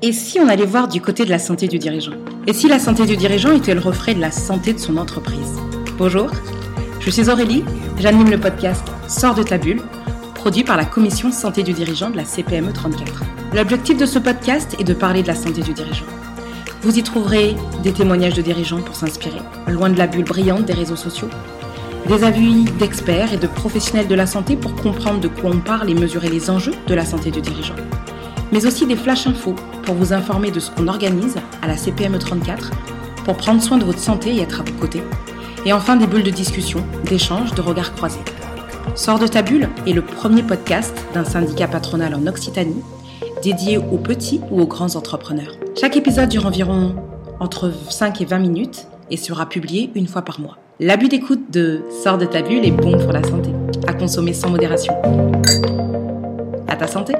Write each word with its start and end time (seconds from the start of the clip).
Et 0.00 0.12
si 0.12 0.38
on 0.40 0.48
allait 0.48 0.64
voir 0.64 0.88
du 0.88 1.00
côté 1.00 1.24
de 1.24 1.30
la 1.30 1.38
santé 1.38 1.68
du 1.68 1.78
dirigeant? 1.78 2.12
Et 2.46 2.52
si 2.52 2.68
la 2.68 2.78
santé 2.78 3.04
du 3.04 3.16
dirigeant 3.16 3.52
était 3.52 3.74
le 3.74 3.80
reflet 3.80 4.14
de 4.14 4.20
la 4.20 4.30
santé 4.30 4.72
de 4.72 4.78
son 4.78 4.96
entreprise? 4.96 5.56
Bonjour, 5.98 6.30
je 7.00 7.10
suis 7.10 7.28
Aurélie, 7.28 7.64
j'anime 7.98 8.30
le 8.30 8.38
podcast 8.38 8.84
Sors 9.08 9.34
de 9.34 9.42
ta 9.42 9.58
bulle, 9.58 9.82
produit 10.34 10.64
par 10.64 10.76
la 10.76 10.84
commission 10.84 11.32
santé 11.32 11.62
du 11.62 11.72
dirigeant 11.72 12.10
de 12.10 12.16
la 12.16 12.24
CPME 12.24 12.72
34. 12.72 13.22
L'objectif 13.54 13.98
de 13.98 14.06
ce 14.06 14.18
podcast 14.18 14.76
est 14.78 14.84
de 14.84 14.94
parler 14.94 15.22
de 15.22 15.28
la 15.28 15.34
santé 15.34 15.62
du 15.62 15.74
dirigeant. 15.74 16.06
Vous 16.82 16.96
y 16.96 17.02
trouverez 17.02 17.56
des 17.82 17.92
témoignages 17.92 18.34
de 18.34 18.42
dirigeants 18.42 18.80
pour 18.80 18.94
s'inspirer, 18.94 19.40
loin 19.66 19.90
de 19.90 19.98
la 19.98 20.06
bulle 20.06 20.24
brillante 20.24 20.64
des 20.64 20.74
réseaux 20.74 20.96
sociaux, 20.96 21.28
des 22.08 22.24
avis 22.24 22.64
d'experts 22.78 23.34
et 23.34 23.36
de 23.36 23.46
professionnels 23.46 24.08
de 24.08 24.14
la 24.14 24.26
santé 24.26 24.56
pour 24.56 24.74
comprendre 24.74 25.20
de 25.20 25.28
quoi 25.28 25.50
on 25.50 25.58
parle 25.58 25.90
et 25.90 25.94
mesurer 25.94 26.30
les 26.30 26.48
enjeux 26.48 26.72
de 26.86 26.94
la 26.94 27.04
santé 27.04 27.30
du 27.30 27.42
dirigeant, 27.42 27.74
mais 28.50 28.64
aussi 28.64 28.86
des 28.86 28.96
flash 28.96 29.26
infos 29.26 29.54
pour 29.82 29.94
vous 29.94 30.14
informer 30.14 30.50
de 30.50 30.58
ce 30.58 30.70
qu'on 30.70 30.88
organise 30.88 31.36
à 31.60 31.66
la 31.66 31.76
CPME 31.76 32.18
34 32.18 32.70
pour 33.26 33.36
prendre 33.36 33.60
soin 33.60 33.76
de 33.76 33.84
votre 33.84 33.98
santé 33.98 34.34
et 34.34 34.40
être 34.40 34.62
à 34.62 34.64
vos 34.64 34.72
côtés, 34.80 35.02
et 35.66 35.74
enfin 35.74 35.96
des 35.96 36.06
bulles 36.06 36.22
de 36.22 36.30
discussion, 36.30 36.82
d'échange, 37.04 37.52
de 37.52 37.60
regards 37.60 37.94
croisés. 37.94 38.24
Sors 38.94 39.18
de 39.18 39.26
ta 39.26 39.42
bulle 39.42 39.68
est 39.86 39.92
le 39.92 40.02
premier 40.02 40.42
podcast 40.42 40.96
d'un 41.12 41.24
syndicat 41.24 41.68
patronal 41.68 42.14
en 42.14 42.26
Occitanie 42.26 42.82
dédié 43.42 43.76
aux 43.76 43.98
petits 43.98 44.40
ou 44.50 44.62
aux 44.62 44.66
grands 44.66 44.96
entrepreneurs. 44.96 45.52
Chaque 45.78 45.96
épisode 45.96 46.30
dure 46.30 46.46
environ 46.46 46.96
entre 47.38 47.70
5 47.90 48.20
et 48.22 48.24
20 48.24 48.38
minutes 48.38 48.86
et 49.10 49.18
sera 49.18 49.46
publié 49.46 49.90
une 49.94 50.08
fois 50.08 50.22
par 50.22 50.40
mois. 50.40 50.56
L'abus 50.80 51.08
d'écoute 51.08 51.50
de 51.50 51.80
Sors 52.04 52.18
de 52.18 52.24
ta 52.24 52.40
bulle 52.40 52.64
est 52.64 52.70
bon 52.70 52.96
pour 52.98 53.10
la 53.10 53.24
santé, 53.24 53.50
à 53.88 53.94
consommer 53.94 54.32
sans 54.32 54.48
modération. 54.48 54.94
À 56.68 56.76
ta 56.76 56.86
santé! 56.86 57.14